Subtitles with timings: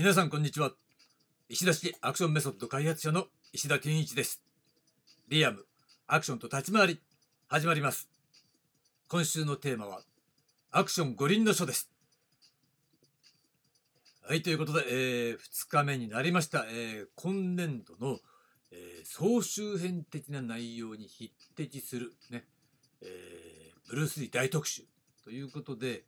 [0.00, 0.70] 皆さんこんにちは。
[1.48, 4.40] 石田式アクションメソッド開発者の石田健一です。
[5.26, 5.66] リアム
[6.06, 7.00] アクションと立ち回り
[7.48, 8.08] 始まります。
[9.08, 10.02] 今週のテーマは
[10.70, 11.90] アクション五輪の書です。
[14.22, 18.18] はいということで、えー、2日目になりました、えー、今年度の、
[18.70, 22.44] えー、総集編的な内容に匹敵するね、
[23.02, 24.84] え、ブルース・リー大特集。
[25.24, 26.04] ということで、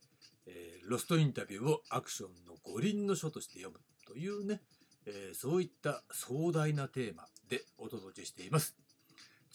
[0.47, 3.81] えー、ロストインタビューをアクションの五輪の書として読む。
[4.11, 4.61] というね、
[5.07, 8.75] えー、そういった壮大なテーマでお届けしています。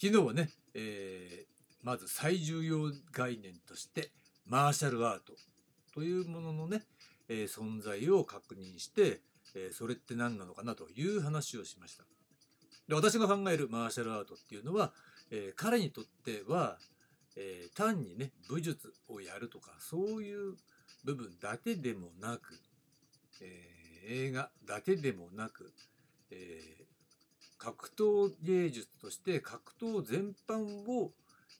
[0.00, 1.46] 昨日はね、えー、
[1.82, 4.12] まず最重要概念として
[4.46, 5.34] マーシャルアート
[5.92, 6.84] というもののね、
[7.28, 9.20] えー、存在を確認して、
[9.54, 12.04] え、それって何なのかなという話をしました。
[12.88, 14.92] で私が考えるマーシャルアートっていうのは、
[15.30, 16.78] え、彼にとっては、
[17.36, 20.54] え、単にね武術をやるとかそういう
[21.04, 22.58] 部分だけでもなく、
[23.42, 23.75] え、
[24.06, 25.72] 映画だけでもなく、
[26.30, 26.84] えー、
[27.58, 31.12] 格闘芸術として格闘全般を、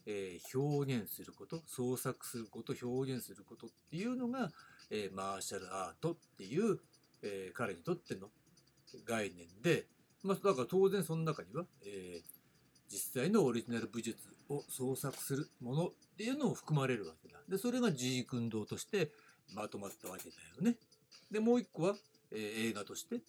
[0.07, 4.51] えー、表現すること創作すること表現することっていうのが、
[4.91, 6.79] えマーシャルアートっていう、
[7.23, 8.29] え彼にとっての
[9.05, 9.87] 概念で、
[10.23, 12.23] まあ、だから当然その中には、え
[12.89, 14.17] 実際のオリジナル武術
[14.49, 17.41] を創作するものっていうのも含まれるわけだ。
[17.49, 19.11] でそれが自治運動として
[19.55, 20.77] まとまったわけだよね。
[21.31, 21.97] でもう一個は、
[22.33, 23.21] えー、映画として、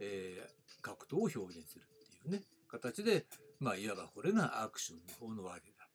[0.00, 3.26] えー、格闘を表現するっていうね形で
[3.60, 5.88] まあいわばこれがアクションの方のわけだ。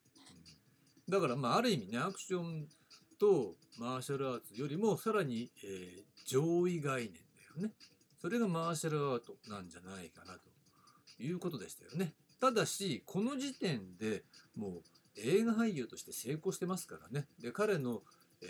[1.06, 2.66] うん、だからまあある意味ねアクション
[3.18, 7.72] とマーシャルアーツよりもさらに、えー、上位概念だよね。
[8.20, 12.14] それがマーシャルアートなんじゃないかなということでしたよね。
[12.40, 14.24] ただしこの時点で
[14.56, 14.82] もう
[15.16, 17.26] 映画俳優として成功してますからね。
[17.40, 18.02] で彼の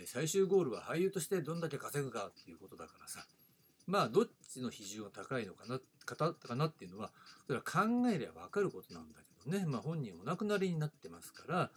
[0.07, 3.27] 最終ゴールは俳優としてどんだけ稼ぐかっていうことだからさ
[3.87, 7.11] まあどっちの比重が高いのかなかかなっていうのは
[7.47, 11.71] それは考えれば分かることなんだけどね、まあ、本人お亡くなりになってますから、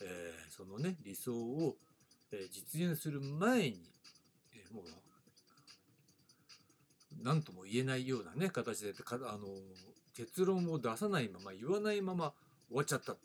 [0.00, 1.76] えー、そのね理想を、
[2.32, 3.80] え実現する前に、
[4.54, 4.84] えー、もう
[7.22, 9.46] 何とも言えないようなね形でかあの
[10.16, 12.32] 結論を出さないまま言わないまま
[12.68, 13.16] 終わっちゃった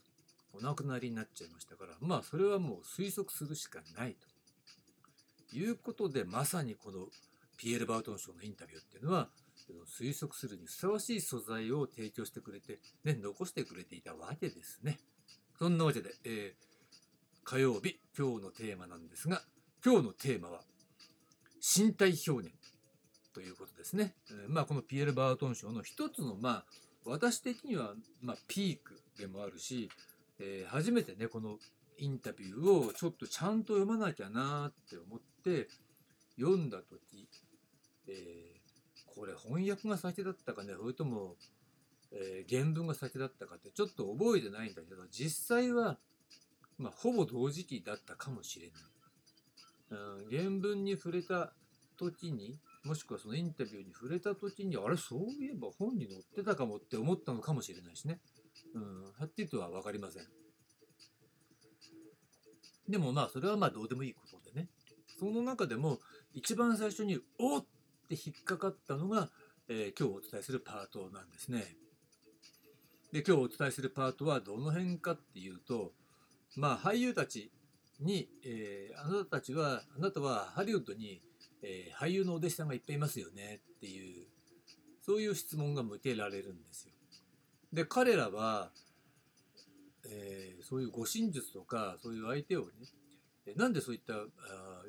[0.54, 4.28] お亡くなりになっちゃいましたからまあそれはもう推測するしかないと。
[5.54, 7.08] いうことでまさにこの
[7.58, 9.30] ピエール・バートン賞のインタビューっていうのは
[10.00, 15.00] 推測するにふさわしい素材を提供してくれて、ね、残してくれていたわけですね。
[15.58, 19.42] そんなわけで、えー、火曜日今日のテーマなんですが
[19.84, 20.62] 今日のテーマは
[21.60, 22.56] 身体表現
[23.34, 24.16] ということですね。
[24.32, 26.66] えー、まあこのピエール・バートン賞の一つのまあ
[27.06, 29.90] 私的にはまあピークでもあるし、
[30.40, 31.58] えー、初めてねこの
[31.98, 35.68] インタビューをちょっとちゃんと読まなきゃなって思って
[36.40, 37.28] 読んだ時、
[38.08, 41.36] えー、これ翻訳が先だったかねそれとも、
[42.12, 45.98] えー、原文が先だったかってちょっと覚えてないんだけど実際は、
[46.78, 48.82] まあ、ほぼ同時期だったかもしれない。
[49.90, 49.96] う
[50.28, 51.54] ん、原文に触れた
[51.98, 58.20] 時にもしくはそのインタビューに触れた時にあれそういえば本に載ってたかもって思ったのかもしれないしね。
[58.76, 60.24] うん、はっきりとは分かりません。
[62.88, 64.70] でもまあそれはまあどうでもいいことでね
[65.20, 66.00] その中でも
[66.34, 67.66] 一番最初におっ
[68.08, 69.30] て引っかかったのが、
[69.68, 71.64] えー、今日お伝えするパートなんですね。
[73.12, 75.94] で今日お伝えするパートはどの辺かっていうと
[76.56, 77.52] まあ俳優たち
[78.02, 81.22] に、えー、あなたたちはあなたはハリウッドに、
[81.62, 84.28] えー、俳優のお弟子さんがいっぱいいますよねっていう
[85.02, 86.94] そういう質問が向けられるんですよ。
[87.72, 88.72] で彼らは
[90.10, 92.68] えー、そういう護身術とかそういう相手をね
[93.56, 94.18] なんでそういったあ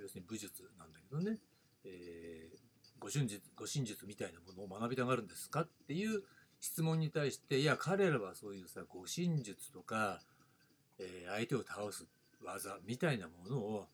[0.00, 1.38] 要するに武術なんだけどね、
[1.84, 6.22] えー、護身身術みたいなものを学びたがるんですかっていう
[6.60, 10.20] 質問に対していや彼らはそういうさ護身術とか、
[10.98, 12.06] えー、相手を倒す
[12.44, 13.86] 技みたいなものを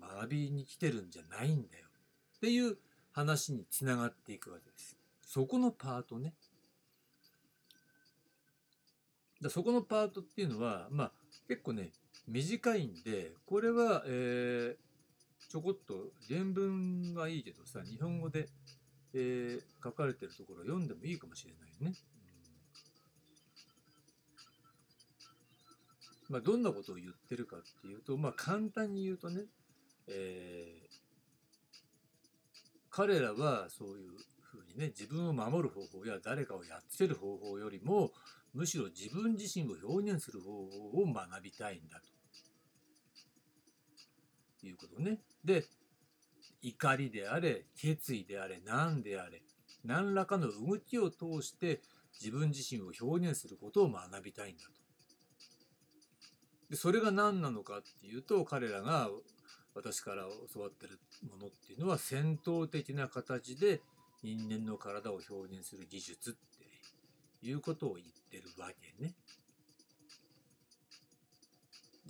[0.00, 1.86] 学びに来てるんじゃないんだよ
[2.36, 2.76] っていう
[3.12, 4.96] 話につながっていくわけです。
[5.26, 6.34] そこのパートね
[9.40, 11.12] だそこのパートっていうのは、まあ、
[11.48, 11.92] 結構ね
[12.26, 14.89] 短いんでこれは、えー、
[15.48, 18.48] ちょこっと原文はいいけどさ日本語で、
[19.14, 21.96] えー、書かれてるところ読んでもいいかもしれないね。
[26.28, 29.42] まあ、どんなことを言ってるかっていうと、まあ、簡単に言うとね、
[30.06, 30.96] えー、
[32.88, 34.10] 彼らはそういう
[34.40, 38.12] ふうにね自分を守る方法や誰かをやっつける方法よりも
[38.54, 42.19] むしろ自分自身を表現する方法を学びたいんだと
[44.66, 45.18] いうことね。
[45.44, 45.64] で
[46.62, 49.42] 怒りであれ決意であれ何であれ
[49.84, 51.80] 何らかの動きを通して
[52.20, 54.70] 自分自身を表現することを学びたいんだと。
[56.70, 59.10] でそれが何なのかっていうと彼らが
[59.74, 63.80] 私から教わってるものっていうのは戦闘的な形で
[64.22, 66.32] 人間の体を表現する技術っ
[67.40, 69.14] ていうことを言ってるわけね。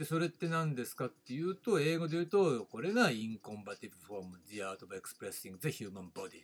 [0.00, 6.41] でそれって何ですかっていうと英語で言うとこれが Incompatible Form The Art of Expressing the Human Body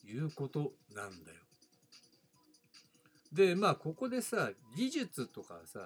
[0.00, 1.38] ということなんだよ。
[3.32, 5.78] でまあここでさ技術とかさ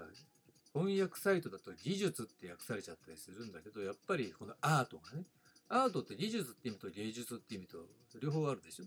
[0.72, 5.24] 翻訳サイトだと技術って訳されちゃったりするんだけどやっぱりこのアートがね
[5.68, 7.76] アートって技術って意味と芸術って意味と
[8.22, 8.84] 両方あるでしょ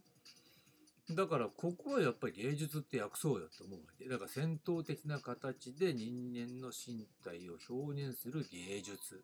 [1.12, 4.10] だからここはやっぱり芸術って訳そうよと思うわけ。
[4.10, 9.22] だから戦闘的な形で人間の身体を表現する芸術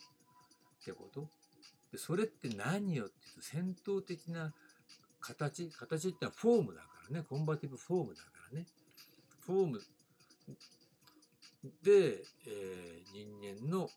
[0.82, 1.28] ってこと。
[1.92, 3.14] でそれって何よって
[3.54, 4.54] 言うと戦闘的な
[5.20, 5.70] 形。
[5.72, 7.26] 形ってのはフォームだからね。
[7.28, 8.66] コンバティブフォームだからね。
[9.46, 9.82] フォーム。
[11.84, 13.90] で、えー、人間の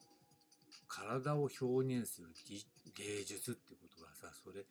[0.88, 2.28] 体を表現する
[2.94, 4.64] 芸術ってことはさそれ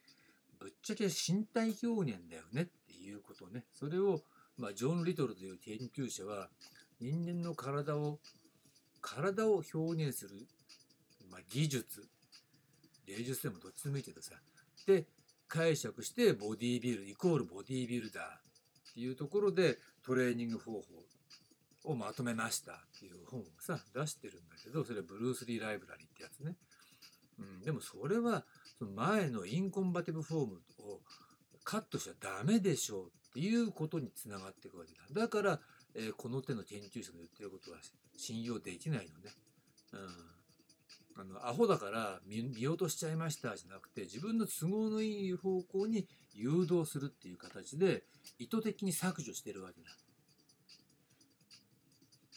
[0.65, 3.65] ぶっちゃけ身体表現だよねっていうことね。
[3.71, 4.23] それを、
[4.57, 6.49] まあ、ジョン・リトルという研究者は
[6.99, 8.17] 人間の体を
[8.99, 10.47] 体を表現する、
[11.29, 12.07] まあ、技術
[13.05, 14.31] 芸術でもどっちでもいいけどさ。
[14.87, 15.05] で
[15.47, 20.81] 解釈してボディービルイコールボディービルダーっていうところでトレーニング方法
[21.91, 26.55] をまとめましたっていう本をさ出してるんだけどそれはブルース・リー・ライブラリーってやつね、
[27.39, 28.43] うん、でもそれは
[28.79, 30.99] その前のインコンバティブフォームを
[31.63, 35.21] カットしちゃダメでしょうっていうことにつながっていくわけだ。
[35.21, 35.59] だから、
[35.95, 37.77] えー、この手の研究者の言ってることは
[38.15, 39.31] 信用できないのね、
[39.93, 48.03] うん、あのアホだから見見落としちゃいましたじゃなくて自分の都合のいい方向に誘導するっていう形で
[48.39, 49.89] 意図的に削除してるわけだ。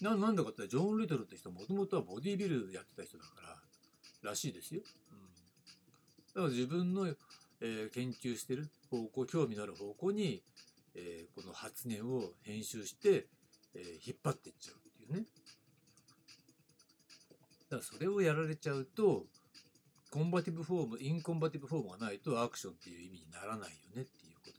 [0.01, 3.57] ななんだかってジョン・リトルって人もともとはボディービルやってた人だから
[4.23, 4.83] らしいですよ。
[5.11, 5.19] うん、
[6.35, 10.43] だから自分の、えー、研究してる方向興味のある方向に、
[10.95, 13.27] えー、この発言を編集して、
[13.75, 15.27] えー、引っ張っていっちゃうっていうね。
[17.71, 19.27] だからそれをやられちゃうと
[20.11, 24.51] combative form in combative form がないとアクションっていう意味にならないよねっていうこ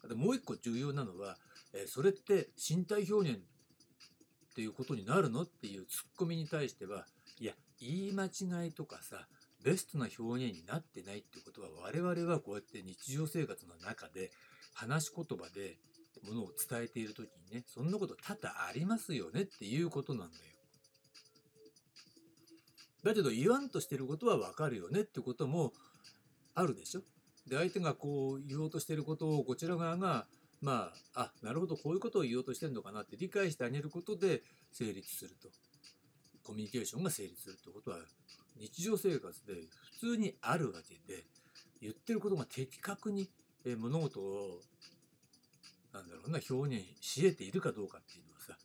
[0.00, 0.06] と。
[0.06, 1.38] あともう一個重要なのは、
[1.72, 7.06] えそれって身体表現っていうことになるのっていうツッコミに対しては
[7.40, 7.54] いや
[7.84, 9.26] 言い間違いとかさ
[9.62, 14.30] ベストな表現になってないってことは我々はこうやって日常生活の中で
[14.74, 15.78] 話し言葉で
[16.26, 20.42] ものを伝えている時にねそんなこと多々ありますよねっていうことなんだよ。
[23.04, 25.72] だけど言わんとしてることはわかるよねってことも
[26.54, 27.02] あるでしょ。
[27.46, 30.26] で相手がこう言おうとしてることをこちら側が
[30.64, 34.42] まあ、あ、なるほど、こういうことを言おうとしてるのかなって理解してあげることで
[34.72, 35.50] 成立すると。
[36.44, 37.98] コミュニケーションが成立するってことは、
[38.56, 39.54] 日常生活で
[40.00, 41.24] 普通にあるわけで、
[41.80, 43.30] 言ってることが的確に
[43.78, 44.60] 物事を、
[45.92, 48.56] なんだろうな、表現し得ているかどうかっていうのはさ、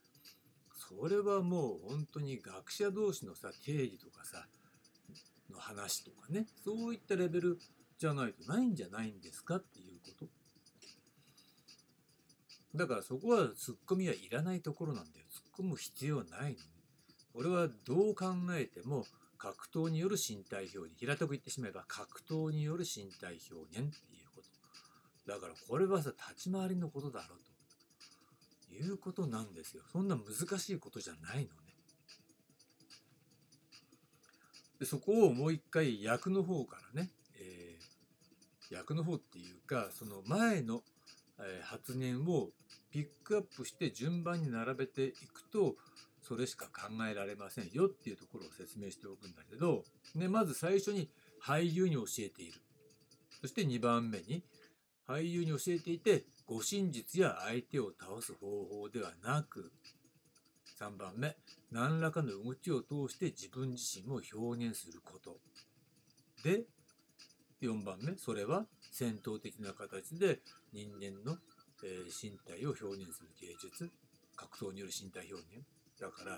[0.76, 4.48] それはもう本当に学者同士のさ、定義とかさ、
[5.50, 7.58] の話とかね、そういったレベル
[7.98, 10.28] じゃないとないんじゃないんですかっていうこと。
[12.76, 15.26] だからそこはツッコミはいらないところなんだよ。
[15.32, 16.79] 突っ込む必要はないのね。
[17.34, 19.06] 俺はどう考えても
[19.38, 20.90] 格闘による身体表現。
[20.98, 24.42] 平たく言ってしまえば格闘による身体表現っていうこ
[25.26, 25.32] と。
[25.32, 27.40] だからこれはさ、立ち回りのことだろう
[28.68, 29.84] ということなんですよ。
[29.92, 31.70] そんな難しいことじゃないのね。
[34.80, 40.84] でそこをもう一回役の方からね、えー、役の方っていうかその前の
[41.64, 42.50] 発言を
[42.90, 45.76] ピックアップして順番に並べていくと
[46.30, 49.84] それしか考えられませんよっていうところを説明しておくんだけど、
[50.14, 51.10] ね、まず最初に
[51.44, 52.62] 俳優に教えている。
[53.42, 54.44] そして2番目に
[55.08, 59.72] 俳優に教えていて護身術や相手を倒す方法ではなく
[60.80, 61.36] 3番目
[61.72, 65.38] 何らかの動きを通して自分自身を表現すること。
[66.44, 66.66] で
[67.64, 70.42] 4番目それは戦闘的な形で
[70.74, 71.38] 人間の、
[71.82, 73.90] 身体を表現する芸術。
[74.36, 75.66] 格闘による身体表現。
[76.00, 76.36] だから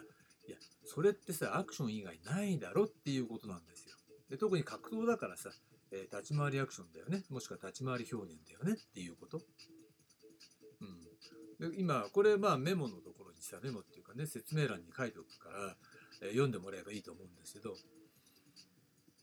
[0.48, 3.96] いやそれってさアクション以外ないだろっていうことなんですよ。
[4.30, 5.50] で特に格闘だからさ、
[5.91, 7.24] えー、立ち回りアクションだよね。
[7.30, 8.74] もしくは立ち回り表現だよね。
[8.74, 9.41] っていうこと、
[11.60, 15.75] うん、で今これまあメモのところにさメモっていうかね説明欄に書いておくから、
[16.22, 17.75] えー、読んでもらえばいいと思うんですけど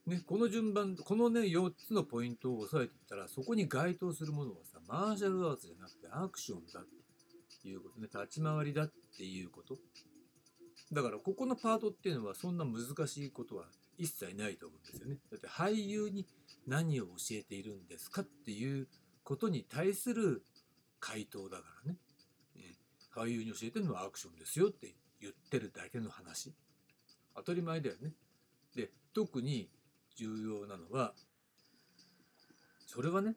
[0.08, 6.84] ね、この順番、このね、4つのポイントを押さえていったら、そこに該当するものはさ、マーシャルアーツじゃなくてアクションだっ
[7.62, 9.76] ていうことね、立ち回りだっていうこと。
[10.92, 13.66] だから、ここのパートっていうのは、そんな難しいことは
[13.98, 15.18] 一切ないと思うんですよね。
[15.30, 16.26] だって、俳優に
[16.66, 18.88] 何を教えているんですかっていう
[19.22, 20.42] ことに対する
[21.00, 21.98] 回答だからね。
[23.14, 26.54] 俳優に教えてるのはアクションですよって言ってるだけの話。
[27.34, 28.12] 当たり前だよね。
[28.74, 29.68] で、特に
[30.16, 31.14] 重要なのは、
[32.86, 33.34] それはね、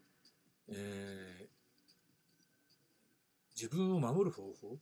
[0.70, 1.48] えー、
[3.56, 4.78] 自分を守る方法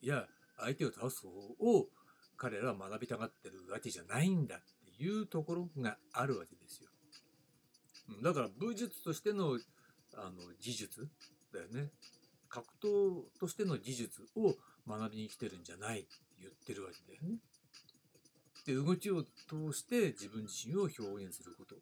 [0.00, 0.26] や
[0.58, 1.88] 相手を倒す方法を
[2.36, 4.58] 彼らは学びたがってるわけじゃないんだっ
[4.96, 6.90] ていうところがあるわけですよ。
[8.22, 9.58] だから武術としての
[10.16, 11.08] あの技術
[11.52, 11.90] だよね。
[12.48, 14.54] 格闘としての技術を
[14.86, 16.08] 学びに来てるんじゃないって
[16.40, 17.38] 言ってるわけだよね。
[18.66, 21.74] で動きを通して自分自身を表現すること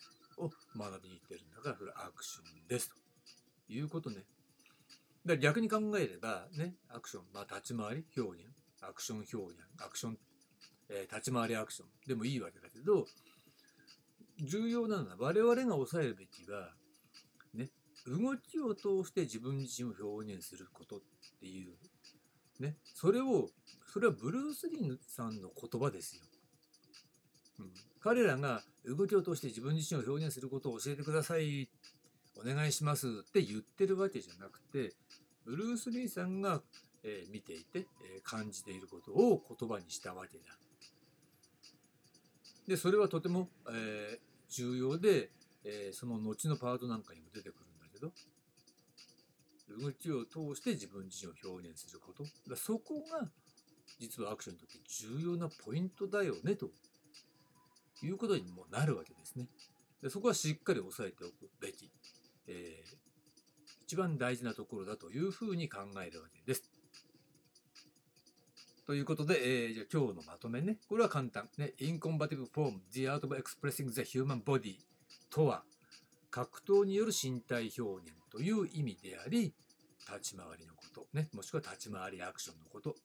[0.42, 2.96] を学びに来てるんだからそれはアクションですと
[3.72, 4.16] いうことね。
[4.16, 4.26] だか
[5.34, 8.48] ら逆に考えればねアクション、まあ、立ち回り表現
[8.82, 10.18] アクション表現アクション、
[10.92, 13.06] えー、立ち回りアクションでもいいわけだけど
[14.40, 16.70] 重要なのは我々が抑えるべきは
[17.54, 17.70] ね
[18.06, 21.00] 動きを通して自分自身を表現することっ
[21.40, 23.48] ていうねそれを
[23.92, 26.22] それはブルース・リーさんの言葉ですよ。
[27.60, 31.68] うん、彼らが動きを通して自分自身を表現することを教えてください
[32.40, 34.94] お願いしますって言ってるわけじゃなくて
[35.44, 36.62] ブルース・リーさんが、
[37.04, 40.44] えー、見ていて、えー、感じていることを言葉にしたわけだ。
[42.66, 45.30] でそれはとても、えー、重要で、
[45.64, 48.12] えその後のパートなんかにも出てくるんだけど
[49.80, 53.28] 動きを通して自分自身を表現することだそこが
[54.00, 56.70] 実はアクションにとって重要なポイントだよねと
[58.02, 59.46] いうことにもなるわけですね。
[60.02, 61.88] でそこはしっかり押さえておくべき、
[62.48, 62.96] えー、
[63.84, 66.64] 一番大事なところだというふうに考えるわけです。
[68.86, 70.76] ということで、えー、じゃ今日のまとめね。
[70.88, 71.48] これは簡単。
[71.56, 74.76] ね、Incompatible Form, The Art of Expressing the Human Body
[75.30, 75.62] とは、
[76.30, 79.54] 格闘による身体表現という意味であり、
[80.08, 82.96] 立ち回りのこと、ね、もしくは立ち回りアクションのこと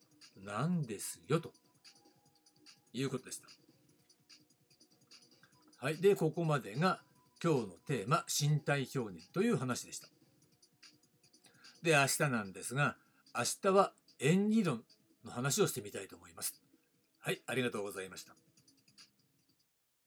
[0.44, 1.52] なんですよ、と
[2.94, 3.48] いうことでした。
[5.80, 5.98] はい。
[5.98, 7.02] で、ここまでが
[7.44, 10.08] 今日のテーマ、身体表現という話でした。
[11.84, 12.98] で、明日なんですが、
[13.36, 14.84] 明日は演技論
[15.28, 16.60] の話をしてみたいと思います。
[17.20, 18.47] はい、ありがとうございました。